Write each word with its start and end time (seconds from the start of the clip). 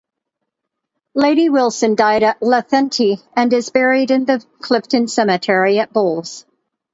Lady 1.13 1.47
Wilson 1.49 1.93
died 1.93 2.23
at 2.23 2.39
Lethenty 2.41 3.19
and 3.35 3.53
is 3.53 3.69
buried 3.69 4.09
in 4.09 4.25
the 4.25 4.43
Clifton 4.59 5.07
Cemetery 5.07 5.77
at 5.77 5.93
Bulls. 5.93 6.43